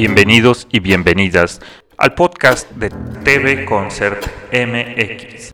[0.00, 1.60] Bienvenidos y bienvenidas
[1.98, 2.88] al podcast de
[3.22, 5.52] TV Concert MX,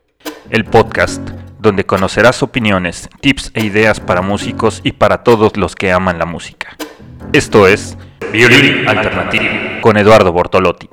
[0.50, 1.20] el podcast
[1.58, 6.26] donde conocerás opiniones, tips e ideas para músicos y para todos los que aman la
[6.26, 6.76] música.
[7.32, 7.98] Esto es
[8.32, 10.88] Violín Alternativo con Eduardo Bortolotti.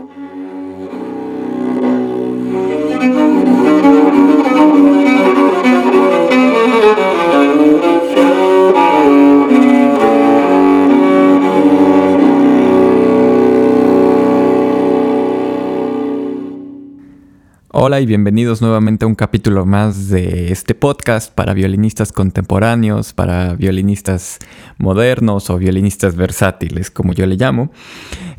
[17.76, 23.56] Hola y bienvenidos nuevamente a un capítulo más de este podcast para violinistas contemporáneos, para
[23.56, 24.38] violinistas
[24.78, 27.72] modernos o violinistas versátiles, como yo le llamo.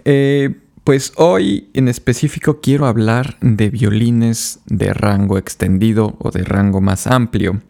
[0.04, 6.80] Eh, pues hoy en específico quiero hablar de violines de rango extendido o de rango
[6.80, 7.60] más amplio.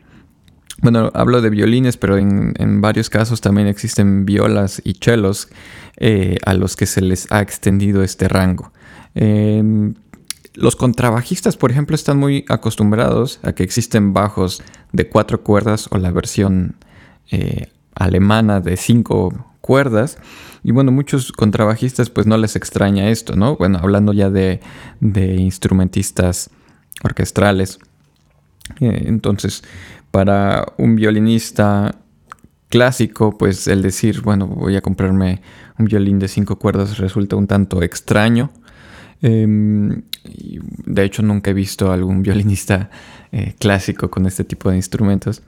[0.82, 5.48] Bueno, hablo de violines, pero en, varios casos también existen violas y chelos
[5.96, 8.70] eh, a los que se les ha extendido este rango.
[10.54, 15.98] Los contrabajistas, por ejemplo, están muy acostumbrados a que existen bajos de cuatro cuerdas o
[15.98, 16.76] la versión
[17.30, 20.18] eh, alemana de cinco cuerdas.
[20.62, 23.56] Y bueno, muchos contrabajistas pues no les extraña esto, ¿no?
[23.56, 24.60] Bueno, hablando ya de,
[25.00, 26.50] instrumentistas
[27.02, 27.78] orquestrales.
[28.80, 29.64] Eh, entonces,
[30.10, 31.96] para un violinista
[32.68, 35.42] clásico, pues el decir, bueno, voy a comprarme
[35.78, 38.50] un violín de cinco cuerdas resulta un tanto extraño.
[39.22, 40.02] Em,
[40.86, 42.90] de hecho, nunca he visto algún violinista
[43.32, 45.42] eh, clásico con este tipo de instrumentos.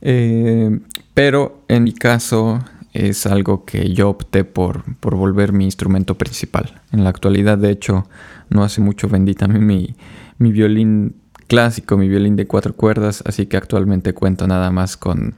[0.00, 0.80] Eh,
[1.14, 2.60] pero en mi caso
[2.92, 6.80] es algo que yo opté por, por, volver mi instrumento principal.
[6.92, 8.06] En la actualidad, de hecho,
[8.50, 9.94] no hace mucho vendí también mi,
[10.38, 11.14] mi violín
[11.46, 15.34] clásico, mi violín de cuatro cuerdas, así que actualmente cuento nada más con,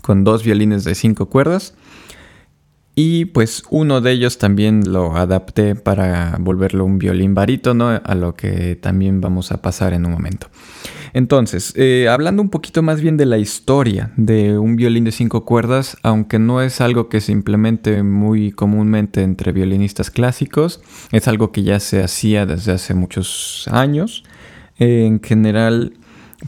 [0.00, 1.74] con dos violines de cinco cuerdas
[2.98, 8.34] y pues uno de ellos también lo adapté para volverlo un violín barítono, a lo
[8.34, 10.48] que también vamos a pasar en un momento.
[11.12, 15.44] Entonces, eh, hablando un poquito más bien de la historia de un violín de cinco
[15.44, 20.80] cuerdas, aunque no es algo que se implemente muy comúnmente entre violinistas clásicos,
[21.12, 24.24] es algo que ya se hacía desde hace muchos años.
[24.78, 25.92] en general,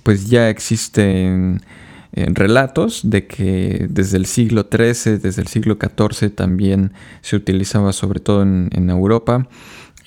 [0.03, 1.61] pues ya existen
[2.35, 8.21] relatos de que desde el siglo XIII, desde el siglo XIV también se utilizaba sobre
[8.21, 9.49] todo en, Europa.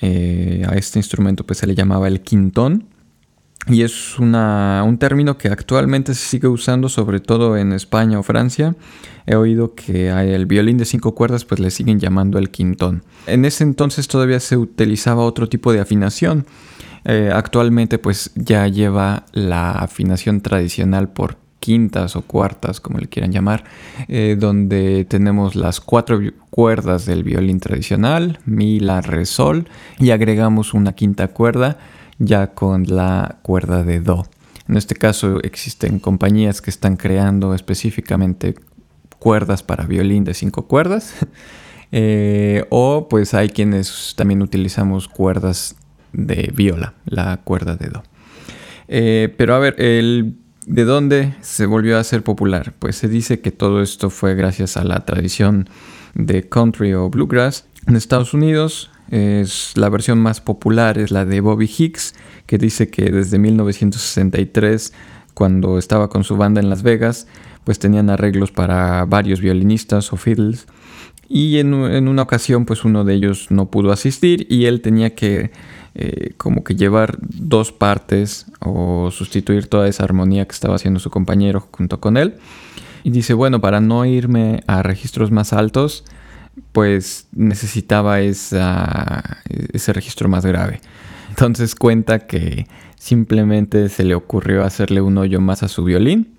[0.02, 2.88] Eh, a este instrumento pues se le llamaba el quintón
[3.68, 8.76] y es un término que actualmente se sigue usando sobre todo en España o Francia.
[9.28, 13.04] He oído que el violín de cinco cuerdas pues le siguen llamando el quintón.
[13.28, 16.48] En ese entonces todavía se utilizaba otro tipo de afinación.
[17.06, 23.32] Eh, actualmente pues ya lleva la afinación tradicional por quintas o cuartas, como le quieran
[23.32, 23.64] llamar,
[24.10, 30.74] eh, donde tenemos las cuatro cuerdas del violín tradicional, mi, la, re, sol, y agregamos
[30.74, 31.78] una quinta cuerda
[32.18, 34.26] ya con la cuerda de do.
[34.68, 38.56] En este caso existen compañías que están creando específicamente
[39.20, 41.16] cuerdas para violín de cinco cuerdas.
[41.94, 45.76] Eh, o pues hay quienes también utilizamos cuerdas
[46.14, 48.02] de viola, la cuerda de do.
[48.88, 52.74] Eh, pero a ver, el ¿De dónde se volvió a ser popular?
[52.78, 55.68] Pues se dice que todo esto fue gracias a la tradición
[56.14, 57.66] de country o bluegrass.
[57.88, 62.14] En Estados Unidos es la versión más popular es la de Bobby Hicks,
[62.46, 64.94] que dice que desde 1963,
[65.34, 67.28] cuando estaba con su banda en Las Vegas,
[67.64, 70.68] pues tenían arreglos para varios violinistas o fiddles.
[71.34, 75.52] Y en, una ocasión, pues uno de ellos no pudo asistir y él tenía que
[75.96, 81.10] eh, como que llevar dos partes o sustituir toda esa armonía que estaba haciendo su
[81.10, 82.36] compañero junto con él.
[83.04, 86.04] Y dice, bueno, para no irme a registros más altos,
[86.74, 88.60] pues necesitaba ese
[89.94, 90.82] registro más grave.
[91.30, 92.68] Entonces cuenta que
[92.98, 96.36] simplemente se le ocurrió hacerle un hoyo más a su violín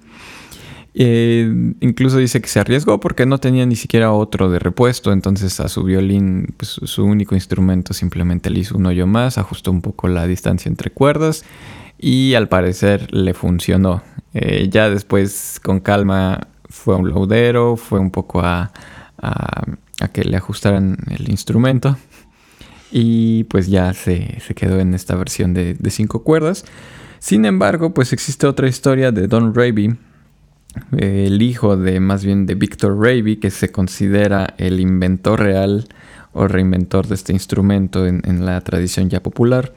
[0.94, 5.58] eh, incluso dice que se arriesgó porque no tenía ni siquiera otro de repuesto, entonces
[5.60, 9.80] a su violín, pues, su único instrumento, simplemente le hizo un hoyo más, ajustó un
[9.80, 11.44] poco la distancia entre cuerdas
[11.98, 14.03] y al parecer le funcionó.
[14.34, 18.72] Eh, ya después con calma fue a un laudero, fue un poco a,
[20.12, 21.97] que le ajustaran el instrumento
[22.91, 26.65] y pues ya se, se quedó en esta versión de, de cinco cuerdas.
[27.21, 29.97] Sin embargo, pues existe otra historia de Don Raby
[30.97, 35.86] el hijo de más bien de Victor Raby, que se considera el inventor real
[36.33, 39.72] o reinventor de este instrumento en, la tradición ya popular.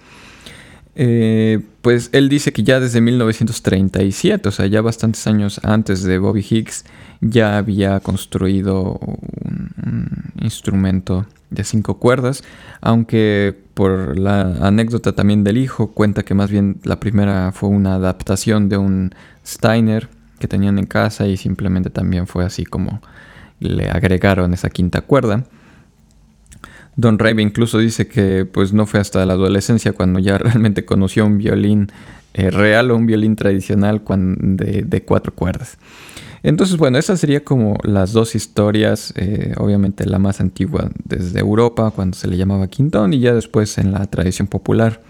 [0.97, 6.17] Eh, pues él dice que ya desde 1937, o sea, ya bastantes años antes de
[6.17, 6.85] Bobby Hicks,
[7.19, 9.71] ya había construido un,
[10.41, 12.43] instrumento de cinco cuerdas,
[12.81, 17.95] aunque por la anécdota también del hijo cuenta que más bien la primera fue una
[17.95, 19.15] adaptación de un
[19.45, 20.07] Steiner
[20.39, 23.01] que tenían en casa y simplemente también fue así como
[23.59, 25.43] le agregaron esa quinta cuerda.
[26.95, 31.25] Don Rabe incluso dice que pues no fue hasta la adolescencia cuando ya realmente conoció
[31.25, 31.91] un violín
[32.33, 35.77] eh, real o un violín tradicional de, cuatro cuerdas.
[36.43, 41.91] Entonces, bueno, esas serían como las dos historias, eh, obviamente la más antigua desde Europa,
[41.95, 45.01] cuando se le llamaba quintón, y ya después en la tradición popular,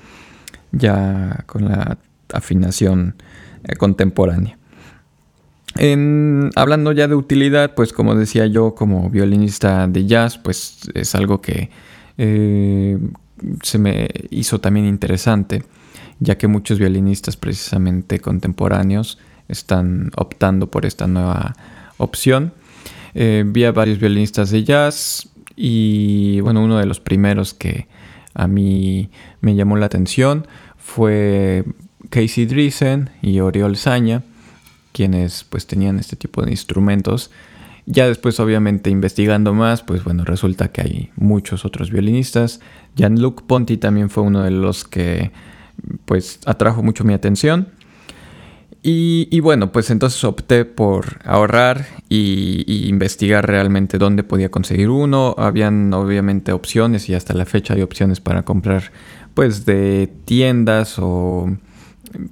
[0.71, 1.98] ya con la
[2.31, 3.16] afinación
[3.63, 4.57] eh, contemporánea.
[6.56, 11.42] Hablando ya de utilidad, pues como decía yo, como violinista de jazz, pues es algo
[11.42, 11.69] que
[12.18, 15.63] se me hizo también interesante
[16.19, 19.18] ya que muchos violinistas precisamente contemporáneos
[19.48, 21.56] están optando por esta nueva
[21.98, 22.54] opción.
[23.13, 27.88] Eh, vi a varios violinistas de jazz y bueno, uno de los primeros que
[28.33, 29.10] a mí
[29.42, 30.48] me llamó la atención
[30.78, 31.63] fue
[32.10, 34.24] Casey Driesen y Oriol Saña,
[34.95, 37.30] quienes pues tenían este tipo de instrumentos.
[37.86, 42.62] Ya después, obviamente, investigando más, pues bueno, resulta que hay muchos otros violinistas.
[42.95, 45.31] Jean-Luc Ponty también fue uno de los que
[46.06, 47.68] pues atrajo mucho mi atención.
[48.88, 55.33] Y, bueno, pues entonces opté por ahorrar y, investigar realmente dónde podía conseguir uno.
[55.39, 58.92] Habían obviamente opciones y hasta la fecha hay opciones para comprar
[59.33, 61.57] pues de tiendas o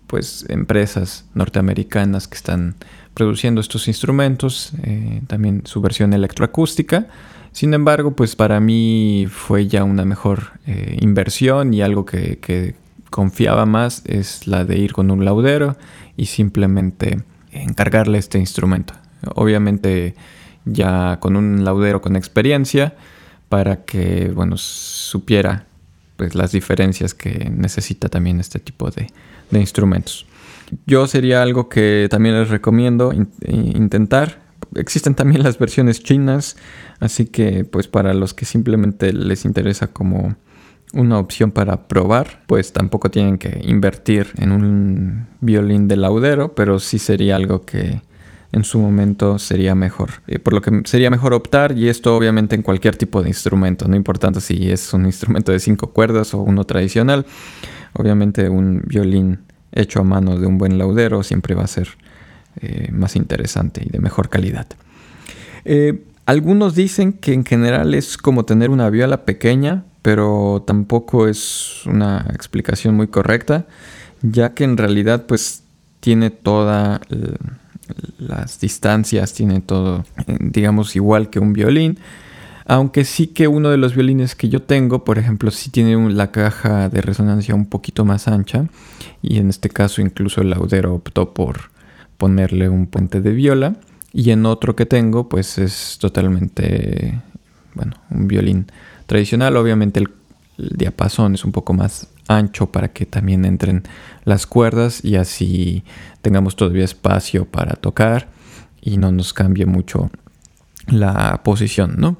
[0.07, 2.75] pues empresas norteamericanas que están
[3.13, 7.07] produciendo estos instrumentos, eh, también su versión electroacústica.
[7.51, 12.75] Sin embargo, pues para mí fue ya una mejor eh, inversión y algo que,
[13.09, 15.77] confiaba más es la de ir con un laudero
[16.17, 17.21] y simplemente
[17.51, 18.95] encargarle este instrumento.
[19.35, 20.15] Obviamente
[20.65, 22.95] ya con un laudero con experiencia
[23.49, 25.67] para que bueno supiera
[26.17, 29.07] pues las diferencias que necesita también este tipo de,
[29.59, 30.25] instrumentos.
[30.85, 33.13] Yo sería algo que también les recomiendo
[33.47, 34.41] intentar.
[34.75, 36.55] Existen también las versiones chinas,
[36.99, 40.35] así que pues para los que simplemente les interesa como
[40.93, 46.79] una opción para probar, pues tampoco tienen que invertir en un violín de laudero, pero
[46.79, 48.01] sí sería algo que
[48.51, 50.11] en su momento sería mejor.
[50.27, 53.87] Eh, por lo que sería mejor optar, y esto obviamente en cualquier tipo de instrumento,
[53.87, 57.25] no importando si es un instrumento de cinco cuerdas o uno tradicional,
[57.93, 59.39] obviamente un violín
[59.71, 61.89] hecho a mano de un buen laudero siempre va a ser
[62.61, 64.67] eh, más interesante y de mejor calidad.
[65.65, 71.85] Eh, algunos dicen que en general es como tener una viola pequeña, pero tampoco es
[71.85, 73.65] una explicación muy correcta,
[74.21, 75.63] ya que en realidad pues
[75.99, 76.99] tiene todas
[78.17, 80.05] las distancias, tiene todo,
[80.39, 81.99] digamos, igual que un violín.
[82.65, 86.31] Aunque sí que uno de los violines que yo tengo, por ejemplo, sí tiene la
[86.31, 88.67] caja de resonancia un poquito más ancha.
[89.21, 91.71] Y en este caso incluso el laudero optó por
[92.17, 93.75] ponerle un puente de viola.
[94.13, 97.21] Y en otro que tengo, pues es totalmente,
[97.73, 98.67] bueno, un violín
[99.07, 99.57] tradicional.
[99.57, 100.09] Obviamente el,
[100.57, 103.83] diapasón es un poco más ancho para que también entren
[104.23, 105.83] las cuerdas y así
[106.21, 108.29] tengamos todavía espacio para tocar
[108.81, 110.11] y no nos cambie mucho
[110.87, 112.17] la posición, ¿no?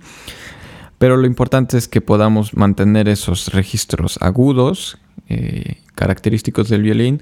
[0.98, 7.22] Pero lo importante es que podamos mantener esos registros agudos, eh, característicos del violín,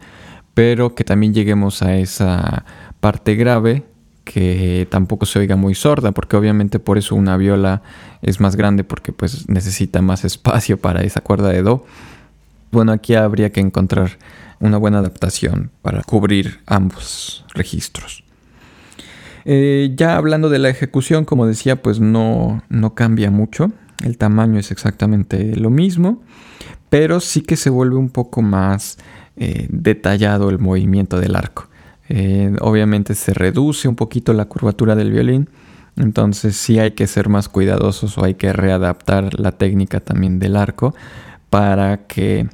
[0.54, 2.66] pero que también lleguemos a esa
[3.00, 3.84] parte grave
[4.24, 7.82] que tampoco se oiga muy sorda, porque obviamente por eso una viola
[8.22, 11.86] es más grande, porque pues necesita más espacio para esa cuerda de do.
[12.72, 14.18] Bueno, aquí habría que encontrar
[14.60, 18.24] una buena adaptación para cubrir ambos registros.
[19.46, 23.72] Eh, ya hablando de la ejecución, como decía, pues no, no cambia mucho.
[24.04, 26.22] El tamaño es exactamente lo mismo,
[26.90, 28.98] pero sí que se vuelve un poco más
[29.38, 31.70] eh, detallado el movimiento del arco.
[32.10, 35.50] Eh, obviamente se reduce un poquito la curvatura del violín.
[35.96, 40.56] Entonces sí hay que ser más cuidadosos o hay que readaptar la técnica también del
[40.56, 40.94] arco
[41.50, 42.48] para que,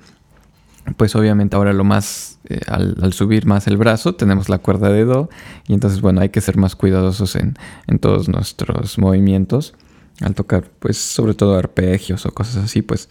[0.97, 5.05] pues obviamente ahora lo más, eh, al, subir más el brazo tenemos la cuerda de
[5.05, 5.29] Do
[5.67, 7.55] y entonces bueno hay que ser más cuidadosos en,
[7.99, 9.73] todos nuestros movimientos.
[10.21, 13.09] Al tocar pues sobre todo arpegios o cosas así pues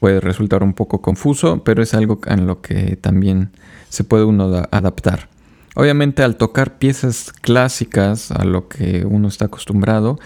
[0.00, 3.50] puede resultar un poco confuso, pero es algo en lo que también
[3.88, 5.28] se puede uno adaptar.
[5.76, 10.18] Obviamente al tocar piezas clásicas a lo que uno está acostumbrado,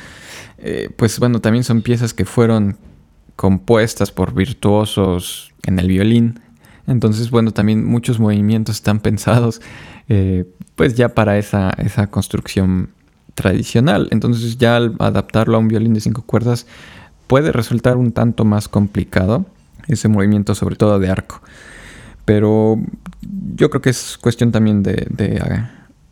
[0.58, 2.76] eh, pues bueno, también son piezas que fueron
[3.36, 6.40] compuestas por virtuosos en el violín.
[6.88, 9.60] Entonces, bueno, también muchos movimientos están pensados
[10.08, 11.70] eh, pues ya para esa,
[12.10, 12.90] construcción
[13.34, 14.08] tradicional.
[14.10, 16.66] Entonces ya al adaptarlo a un violín de cinco cuerdas,
[17.26, 19.44] puede resultar un tanto más complicado
[19.86, 21.42] ese movimiento, sobre todo de arco.
[22.24, 22.80] Pero
[23.54, 25.32] yo creo que es cuestión también de,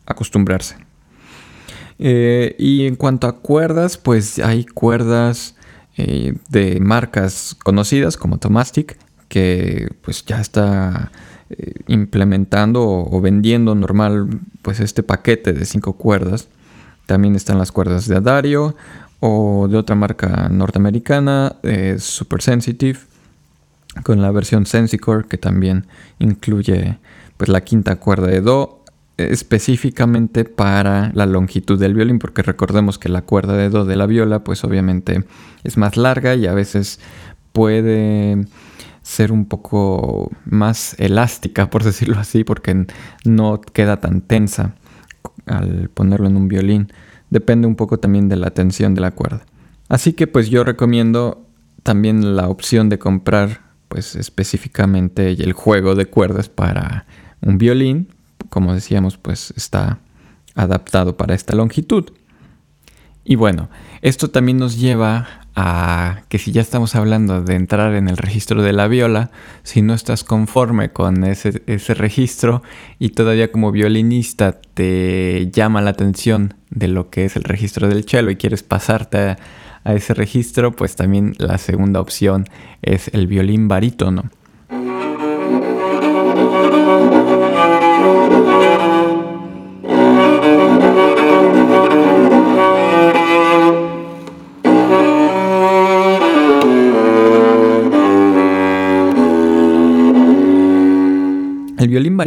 [0.05, 0.77] acostumbrarse.
[1.99, 5.57] Eh, y en cuanto a cuerdas, pues hay cuerdas
[5.97, 11.11] eh, de marcas conocidas como Tomastic que pues ya está
[11.51, 14.29] eh, implementando o, vendiendo normal
[14.63, 16.49] pues este paquete de cinco cuerdas.
[17.07, 18.77] También están las cuerdas de Adario
[19.21, 21.57] o de otra marca norteamericana,
[21.99, 22.99] Super Sensitive,
[24.03, 25.87] con la versión Sensicore que también
[26.19, 26.99] incluye
[27.37, 28.77] pues la quinta cuerda de Do
[29.17, 34.07] específicamente para la longitud del violín porque recordemos que la cuerda de do de la
[34.07, 35.25] viola pues obviamente
[35.65, 37.01] es más larga y a veces
[37.53, 38.45] puede
[39.07, 42.87] ser un poco más elástica, por decirlo así, porque
[43.25, 44.75] no queda tan tensa
[45.47, 46.93] al ponerlo en un violín.
[47.31, 49.47] Depende un poco también de la tensión de la cuerda.
[49.89, 51.47] Así que pues yo recomiendo
[51.85, 57.07] también la opción de comprar pues específicamente el juego de cuerdas para
[57.43, 58.09] un violín.
[58.51, 60.01] Como decíamos, pues está
[60.57, 62.11] adaptado para esta longitud.
[63.23, 63.71] Y bueno,
[64.03, 68.63] esto también nos lleva a que si ya estamos hablando de entrar en el registro
[68.63, 69.31] de la viola,
[69.63, 71.63] si no estás conforme con ese,
[71.95, 72.63] registro
[72.99, 78.05] y todavía como violinista te llama la atención de lo que es el registro del
[78.05, 79.39] cello y quieres pasarte a,
[79.85, 82.45] a ese registro, pues también la segunda opción
[82.83, 84.25] es el violín barítono.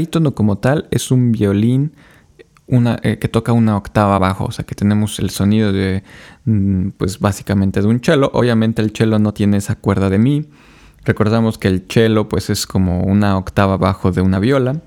[0.09, 1.91] Barítono como tal es un violín
[2.67, 6.03] eh, que toca una octava abajo, o sea que tenemos el sonido de,
[6.45, 8.29] mm, pues básicamente de un cello.
[8.33, 10.45] Obviamente el cello no tiene esa cuerda de mi.
[11.05, 14.81] Recordamos que el cello pues es como una octava abajo de una viola,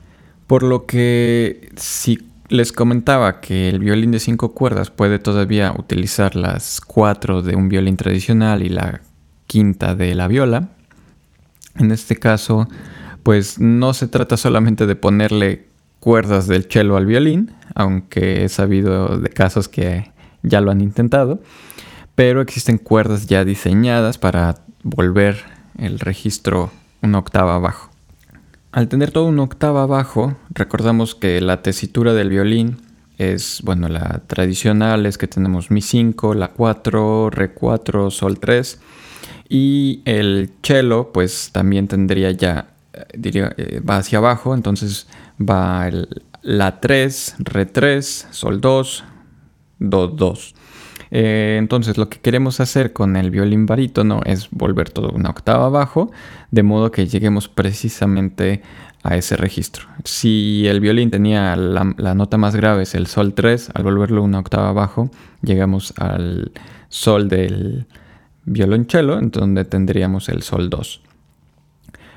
[0.46, 6.36] por lo que si les comentaba que el violín de cinco cuerdas puede todavía utilizar
[6.36, 9.00] las cuatro de un violín tradicional y la
[9.46, 10.68] quinta de la viola,
[11.76, 12.68] en este caso
[13.22, 15.66] pues no se trata solamente de ponerle
[16.00, 20.10] cuerdas del cello al violín, aunque he sabido de casos que
[20.42, 21.40] ya lo han intentado,
[22.14, 25.44] pero existen cuerdas ya diseñadas para volver
[25.78, 26.70] el registro
[27.02, 27.90] una octava abajo.
[28.72, 32.78] Al tener todo una octava abajo, recordamos que la tesitura del violín
[33.18, 38.80] es, bueno, la tradicional es que tenemos Mi 5, La 4, Re 4, Sol 3
[39.48, 42.71] y el cello pues también tendría ya
[43.16, 45.06] diría, eh, va hacia abajo, entonces
[45.40, 46.08] va el,
[46.42, 49.04] la 3, Re 3, Sol 2,
[49.78, 50.54] Do 2.
[51.14, 55.66] Eh, entonces lo que queremos hacer con el violín barítono es volver todo una octava
[55.66, 56.10] abajo,
[56.50, 58.62] de modo que lleguemos precisamente
[59.02, 59.86] a ese registro.
[60.04, 64.38] Si el violín tenía la, nota más grave, es el Sol 3, al volverlo una
[64.38, 65.10] octava abajo,
[65.42, 66.52] llegamos al
[66.88, 67.86] Sol del
[68.44, 71.02] violonchelo, en donde tendríamos el Sol 2.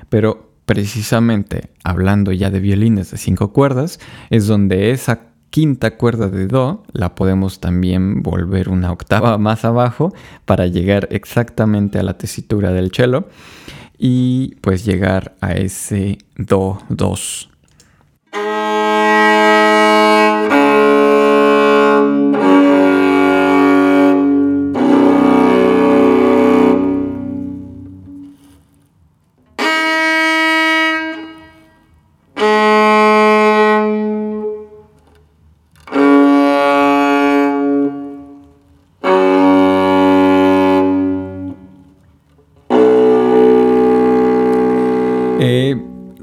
[0.08, 3.98] Pero precisamente hablando ya de violines de cinco cuerdas,
[4.30, 5.20] es donde esa
[5.50, 10.12] quinta cuerda de Do la podemos también volver una octava más abajo
[10.44, 13.28] para llegar exactamente a la tesitura del cello
[13.96, 17.50] y pues llegar a ese Do 2.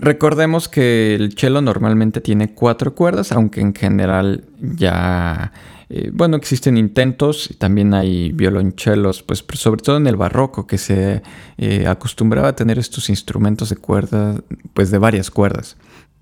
[0.04, 5.54] Recordemos que el cello normalmente tiene cuatro cuerdas, aunque en general ya,
[5.88, 11.24] eh, bueno, existen intentos también hay violonchelos, pues sobre todo en el barroco, que se
[11.58, 14.36] eh, acostumbraba a tener estos instrumentos de cuerda,
[14.74, 15.78] pues de varias cuerdas.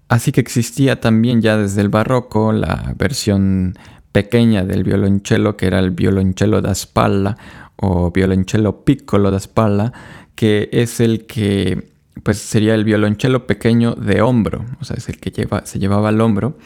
[0.09, 3.73] Así que existía también ya desde el barroco la versión
[4.11, 7.35] pequeña del violonchelo, que era el violonchelo da spalla
[7.77, 9.91] o violonchelo piccolo da spalla,
[10.35, 11.90] que es el que
[12.23, 16.09] pues sería el violonchelo pequeño de hombro, o sea, es el que lleva, se llevaba
[16.09, 16.57] al hombro.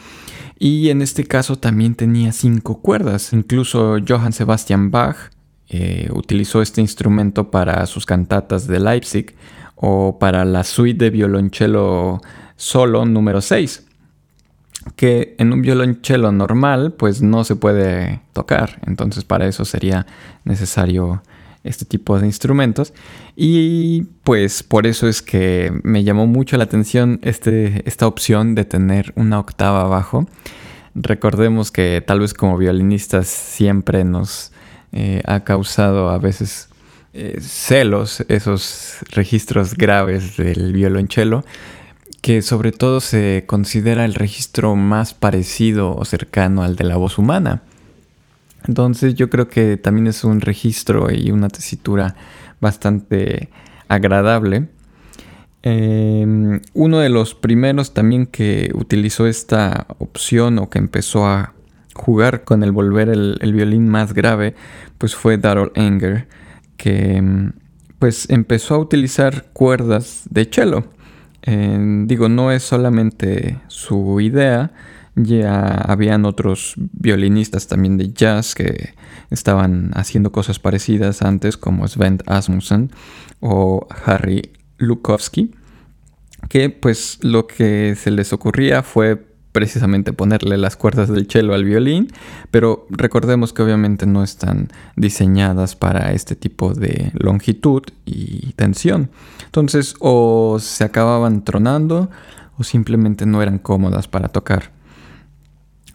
[0.58, 3.32] Y en este caso también tenía cinco cuerdas.
[3.32, 5.16] Incluso Johann Sebastian Bach
[5.68, 9.34] eh, utilizó este instrumento para sus cantatas de Leipzig
[9.74, 12.20] o para la suite de violonchelo
[12.56, 13.84] solo número 6
[14.94, 20.06] que en un violonchelo normal pues no se puede tocar entonces para eso sería
[20.44, 21.22] necesario
[21.66, 22.92] este tipo de instrumentos.
[23.34, 28.64] Y pues por eso es que me llamó mucho la atención este, esta opción de
[28.64, 30.26] tener una octava abajo.
[30.94, 34.52] Recordemos que tal vez como violinistas siempre nos
[34.92, 36.68] eh, ha causado a veces
[37.12, 41.44] eh, celos esos registros graves del violonchelo,
[42.22, 47.18] que sobre todo se considera el registro más parecido o cercano al de la voz
[47.18, 47.62] humana.
[48.66, 52.16] Entonces yo creo que también es un registro y una tesitura
[52.60, 53.50] bastante
[53.88, 54.68] agradable.
[55.62, 61.54] Em, uno de los primeros también que utilizó esta opción o que empezó a
[61.94, 64.54] jugar con el volver el, violín más grave,
[64.98, 66.28] pues fue Darrell Enger,
[66.76, 67.52] que em,
[67.98, 70.84] pues empezó a utilizar cuerdas de cello.
[71.42, 74.72] Em, digo, no es solamente su idea,
[75.16, 78.94] ya habían otros violinistas también de jazz que
[79.30, 82.90] estaban haciendo cosas parecidas antes, como Sven Asmussen
[83.40, 85.52] o Harry Lukowski,
[86.48, 91.64] que pues lo que se les ocurría fue precisamente ponerle las cuerdas del cello al
[91.64, 92.12] violín,
[92.50, 99.08] pero recordemos que obviamente no están diseñadas para este tipo de longitud y tensión.
[99.46, 102.10] Entonces o se acababan tronando
[102.58, 104.75] o simplemente no eran cómodas para tocar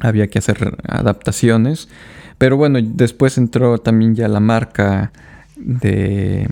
[0.01, 1.89] había que hacer adaptaciones.
[2.37, 5.11] Pero bueno, después entró también ya la marca
[5.55, 6.49] de,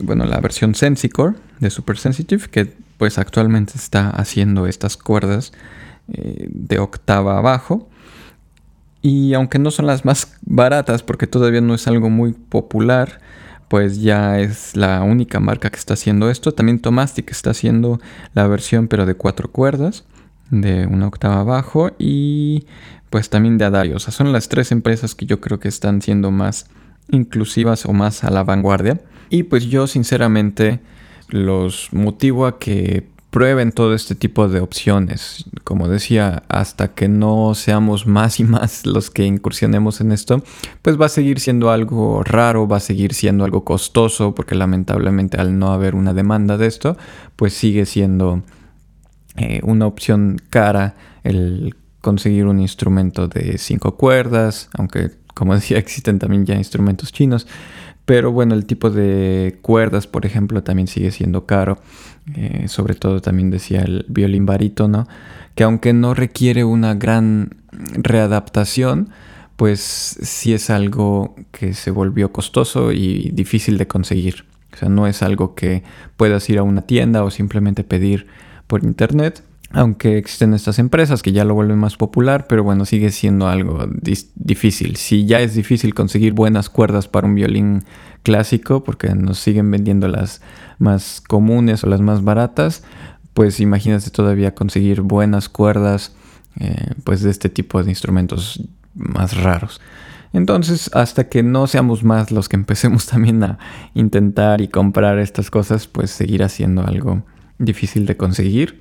[0.00, 5.52] bueno, la versión Sensicore de Super Sensitive, que pues actualmente está haciendo estas cuerdas
[6.12, 7.88] eh, de octava abajo.
[9.00, 13.20] Y aunque no son las más baratas, porque todavía no es algo muy popular,
[13.68, 16.52] pues ya es la única marca que está haciendo esto.
[16.52, 18.00] También Tomastic está haciendo
[18.34, 20.04] la versión, pero de cuatro cuerdas
[20.52, 22.66] de una octava abajo y
[23.10, 23.96] pues también de Adario.
[23.96, 26.66] O sea, son las tres empresas que yo creo que están siendo más
[27.10, 29.00] inclusivas o más a la vanguardia.
[29.30, 30.80] Y pues yo sinceramente
[31.28, 35.46] los motivo a que prueben todo este tipo de opciones.
[35.64, 40.44] Como decía, hasta que no seamos más y más los que incursionemos en esto,
[40.82, 45.38] pues va a seguir siendo algo raro, va a seguir siendo algo costoso, porque lamentablemente
[45.38, 46.98] al no haber una demanda de esto,
[47.36, 48.42] pues sigue siendo
[49.36, 56.18] eh, una opción cara el conseguir un instrumento de cinco cuerdas, aunque como decía existen
[56.18, 57.46] también ya instrumentos chinos,
[58.04, 61.78] pero bueno, el tipo de cuerdas, por ejemplo, también sigue siendo caro,
[62.34, 65.06] eh, sobre todo también decía el violín barítono,
[65.54, 67.56] que aunque no requiere una gran
[67.94, 69.10] readaptación,
[69.56, 74.44] pues sí es algo que se volvió costoso y difícil de conseguir.
[74.72, 75.84] O sea, no es algo que
[76.16, 78.26] puedas ir a una tienda o simplemente pedir
[78.72, 79.44] por internet.
[79.72, 83.86] Aunque existen estas empresas que ya lo vuelven más popular, pero bueno, sigue siendo algo
[84.34, 84.96] difícil.
[84.96, 87.84] Si ya es difícil conseguir buenas cuerdas para un violín
[88.22, 90.40] clásico, porque nos siguen vendiendo las
[90.78, 92.82] más comunes o las más baratas,
[93.34, 96.14] pues imagínate todavía conseguir buenas cuerdas
[96.58, 99.82] eh, pues de este tipo de instrumentos más raros.
[100.32, 103.58] Entonces, hasta que no seamos más los que empecemos también a
[103.92, 107.22] intentar y comprar estas cosas, pues seguirá siendo algo
[107.58, 108.80] difícil de conseguir,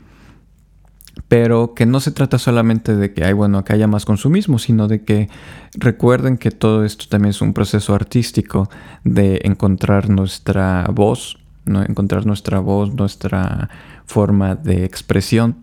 [1.27, 4.88] pero que no se trata solamente de que hay, bueno, que haya más consumismo, sino
[4.88, 5.29] de que
[5.73, 8.69] recuerden que todo esto también es un proceso artístico
[9.03, 11.84] de encontrar nuestra voz, ¿no?
[11.84, 13.69] encontrar nuestra voz, nuestra
[14.05, 15.57] forma de expresión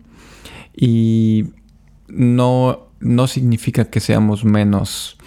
[0.75, 1.45] y
[2.07, 5.18] no, no significa que seamos menos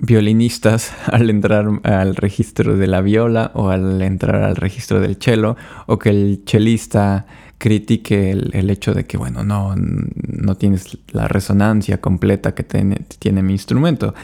[0.00, 5.56] violinistas al entrar al registro de la viola o al entrar al registro del cello
[5.86, 7.26] o que el chelista
[7.58, 13.52] critique el, hecho de que bueno no, no tienes la resonancia completa que tiene mi
[13.52, 14.14] instrumento.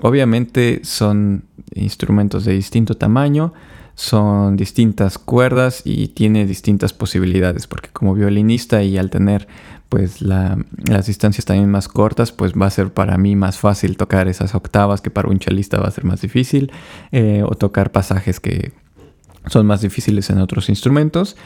[0.00, 3.54] Obviamente son instrumentos de distinto tamaño
[3.96, 9.48] son distintas cuerdas y tiene distintas posibilidades porque como violinista y al tener
[9.88, 14.28] pues las distancias también más cortas, pues va a ser para mí más fácil tocar
[14.28, 16.72] esas octavas que para un chelista va a ser más difícil,
[17.12, 18.72] eh, o tocar pasajes que
[19.46, 21.36] son más difíciles en otros instrumentos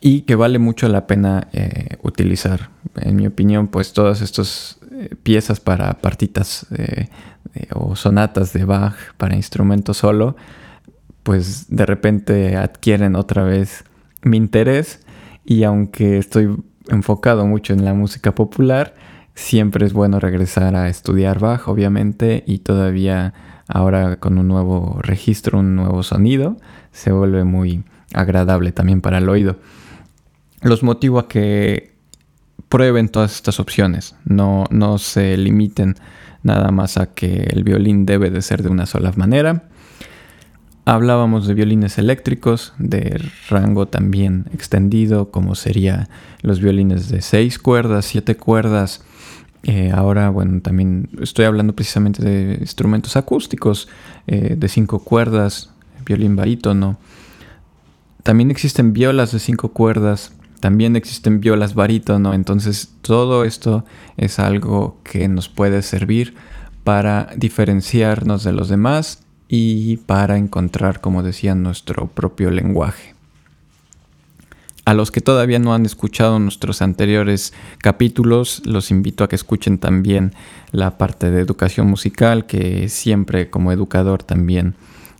[0.00, 2.70] y que vale mucho la pena eh, utilizar.
[2.96, 6.66] En mi opinión, pues todas estas eh, piezas para partitas
[7.72, 10.36] o sonatas de Bach para instrumento solo,
[11.22, 13.84] pues de repente adquieren otra vez
[14.22, 15.00] mi interés
[15.44, 16.56] y aunque estoy
[16.88, 18.94] enfocado mucho en la música popular,
[19.34, 23.34] siempre es bueno regresar a estudiar Bach, obviamente, y todavía
[23.66, 26.56] ahora con un nuevo registro, un nuevo sonido,
[26.92, 29.56] se vuelve muy agradable también para el oído.
[30.62, 31.92] Los motivo a que
[32.68, 35.96] prueben todas estas opciones, no, no se limiten
[36.42, 39.64] nada más a que el violín debe de ser de una sola manera.
[40.86, 46.08] Hablábamos de violines eléctricos, de rango también extendido, como sería
[46.42, 49.04] los violines de 6 cuerdas, 7 cuerdas.
[49.62, 53.88] Eh, ahora, bueno, también estoy hablando precisamente de instrumentos acústicos,
[54.26, 55.70] eh, de 5 cuerdas,
[56.06, 56.98] violín barítono.
[58.22, 63.84] También existen violas de 5 cuerdas, también existen violas barítono, entonces todo esto
[64.16, 66.34] es algo que nos puede servir
[66.84, 73.14] para diferenciarnos de los demás y para encontrar, como decía, nuestro propio lenguaje.
[74.84, 79.78] A los que todavía no han escuchado nuestros anteriores capítulos, los invito a que escuchen
[79.78, 80.34] también
[80.70, 84.76] la parte de educación musical, que siempre como educador también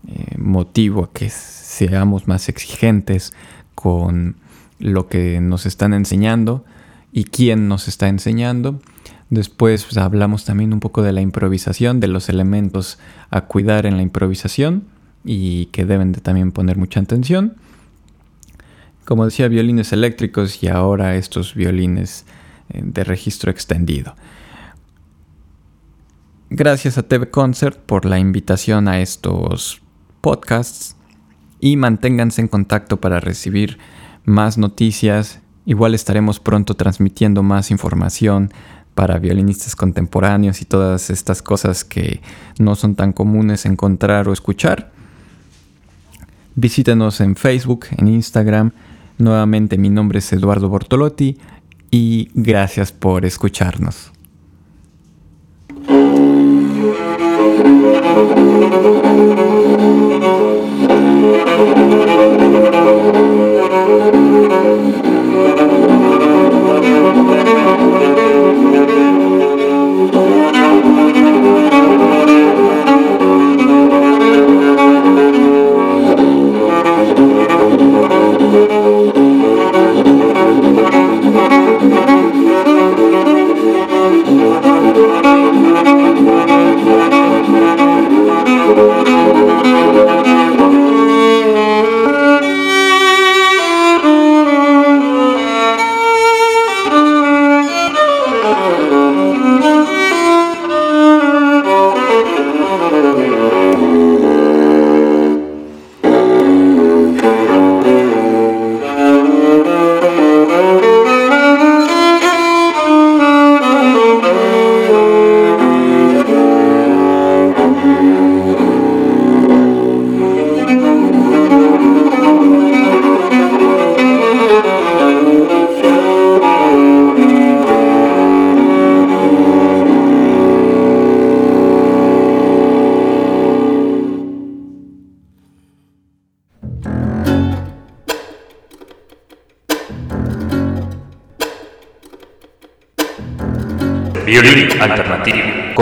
[0.07, 3.33] eh, motivo a que seamos más exigentes
[3.75, 4.37] con
[4.79, 6.65] lo que nos están enseñando
[7.13, 8.81] y quién nos está enseñando
[9.31, 12.99] Después pues, hablamos también un poco de la improvisación, de los elementos
[13.31, 14.85] a cuidar en la improvisación
[15.25, 17.57] y que deben de también poner mucha atención.
[19.05, 22.27] Como decía, violines eléctricos y ahora estos violines
[22.71, 24.17] eh, de registro extendido.
[26.51, 29.81] Gracias a TV Concert por la invitación a estos
[30.21, 30.97] podcasts
[31.61, 33.79] y manténganse en contacto para recibir
[34.25, 35.41] más noticias.
[35.67, 38.51] Igual estaremos pronto transmitiendo más información
[38.95, 42.21] para violinistas contemporáneos y todas estas cosas que
[42.59, 44.91] no son tan comunes encontrar o escuchar.
[46.55, 48.73] Visítenos en Facebook, en Instagram.
[49.19, 51.39] Nuevamente mi nombre es Eduardo Bortolotti
[51.91, 54.13] y gracias por escucharnos.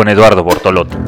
[0.08, 1.07] Eduardo Bortolotti.